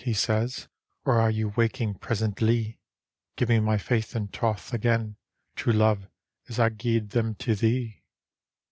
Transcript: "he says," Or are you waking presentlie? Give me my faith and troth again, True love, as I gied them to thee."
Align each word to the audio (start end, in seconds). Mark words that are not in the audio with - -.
"he 0.03 0.13
says," 0.15 0.67
Or 1.05 1.21
are 1.21 1.29
you 1.29 1.49
waking 1.49 1.93
presentlie? 1.99 2.79
Give 3.35 3.49
me 3.49 3.59
my 3.59 3.77
faith 3.77 4.15
and 4.15 4.33
troth 4.33 4.73
again, 4.73 5.15
True 5.55 5.73
love, 5.73 6.09
as 6.49 6.57
I 6.59 6.69
gied 6.69 7.11
them 7.11 7.35
to 7.35 7.53
thee." 7.53 8.01